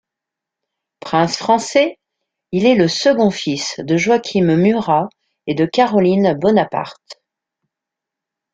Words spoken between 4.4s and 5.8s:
Murat et de